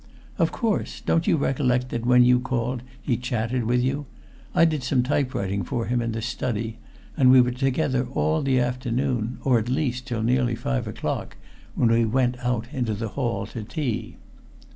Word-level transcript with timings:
"Of 0.39 0.51
course. 0.51 0.99
Don't 1.01 1.27
you 1.27 1.37
recollect 1.37 1.89
that 1.89 2.07
when 2.07 2.23
you 2.23 2.39
called 2.39 2.81
he 2.99 3.17
chatted 3.17 3.65
with 3.65 3.81
you? 3.83 4.07
I 4.55 4.65
did 4.65 4.81
some 4.81 5.03
typewriting 5.03 5.61
for 5.63 5.85
him 5.85 6.01
in 6.01 6.11
the 6.11 6.23
study, 6.23 6.79
and 7.15 7.29
we 7.29 7.39
were 7.39 7.51
together 7.51 8.07
all 8.15 8.41
the 8.41 8.59
afternoon 8.59 9.37
or 9.43 9.59
at 9.59 9.69
least 9.69 10.07
till 10.07 10.23
nearly 10.23 10.55
five 10.55 10.87
o'clock, 10.87 11.37
when 11.75 11.89
we 11.91 12.03
went 12.03 12.39
out 12.43 12.65
into 12.73 12.95
the 12.95 13.09
hall 13.09 13.45
to 13.53 13.61
tea." 13.61 14.17